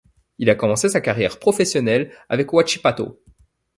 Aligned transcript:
Il 0.39 0.49
a 0.49 0.55
commencé 0.55 0.89
sa 0.89 0.99
carrière 0.99 1.37
professionnelle 1.37 2.11
avec 2.27 2.51
Huachipato. 2.53 3.21